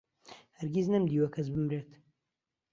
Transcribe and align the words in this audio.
هەرگیز 0.57 0.87
نەمدیوە 0.93 1.27
کەس 1.35 1.47
بمرێت 1.53 1.89